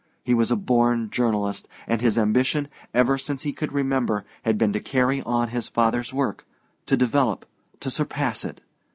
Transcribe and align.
He 0.23 0.33
was 0.33 0.49
a 0.49 0.55
born 0.55 1.11
journalist, 1.11 1.67
and 1.85 2.01
his 2.01 2.17
ambition, 2.17 2.69
ever 2.91 3.19
since 3.19 3.43
he 3.43 3.53
could 3.53 3.71
remember, 3.71 4.25
had 4.41 4.57
been 4.57 4.73
to 4.73 4.79
carry 4.79 5.21
on 5.21 5.49
his 5.49 5.67
father's 5.67 6.11
work, 6.11 6.43
to 6.87 6.97
develop, 6.97 7.45
to 7.81 7.91
surpass 7.91 8.43
it. 8.43 8.61